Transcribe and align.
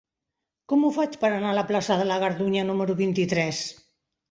Com 0.71 0.85
ho 0.87 0.89
faig 0.95 1.17
per 1.25 1.31
anar 1.35 1.51
a 1.51 1.59
la 1.59 1.65
plaça 1.73 1.99
de 2.01 2.09
la 2.13 2.19
Gardunya 2.25 2.65
número 2.73 2.99
vint-i-tres? 3.05 3.65